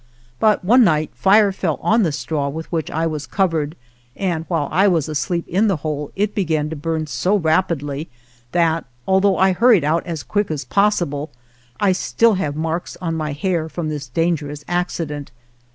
But 0.39 0.65
one 0.65 0.83
night 0.83 1.11
fire 1.13 1.51
fell 1.51 1.77
on 1.79 2.01
the 2.01 2.11
straw 2.11 2.49
with 2.49 2.71
which 2.71 2.89
I 2.89 3.05
was 3.05 3.27
covered, 3.27 3.75
and 4.15 4.45
while 4.47 4.67
I 4.71 4.87
was 4.87 5.07
asleep 5.07 5.47
in 5.47 5.67
the 5.67 5.75
hole 5.85 6.11
it 6.15 6.33
began 6.33 6.71
to 6.71 6.75
burn 6.75 7.05
so 7.05 7.35
rapidly 7.37 8.09
that, 8.51 8.85
although 9.07 9.37
I 9.37 9.51
hurried 9.51 9.83
out 9.83 10.03
as 10.07 10.23
quick 10.23 10.49
as 10.49 10.65
possible, 10.65 11.29
I 11.79 11.91
still 11.91 12.33
have 12.33 12.55
marks 12.55 12.97
on 12.99 13.13
my 13.13 13.33
hair 13.33 13.69
from 13.69 13.89
this 13.89 14.07
dangerous 14.07 14.63
acci 14.63 15.05
dent. 15.07 15.29